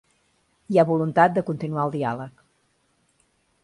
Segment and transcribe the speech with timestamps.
[0.73, 2.45] Hi ha voluntat de continuar el diàleg.